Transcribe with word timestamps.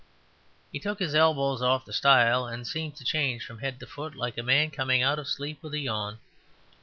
He 0.71 0.79
took 0.79 0.97
his 0.97 1.13
elbows 1.13 1.61
off 1.61 1.85
the 1.85 1.93
stile 1.93 2.47
and 2.47 2.65
seemed 2.65 2.95
to 2.95 3.03
change 3.05 3.45
from 3.45 3.59
head 3.59 3.79
to 3.81 3.85
foot 3.85 4.15
like 4.15 4.35
a 4.35 4.41
man 4.41 4.71
coming 4.71 5.03
out 5.03 5.19
of 5.19 5.27
sleep 5.27 5.61
with 5.61 5.75
a 5.75 5.79
yawn. 5.79 6.17